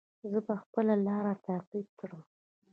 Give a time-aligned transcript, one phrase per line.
[0.31, 2.21] زه به خپله لاره تعقیب کړم.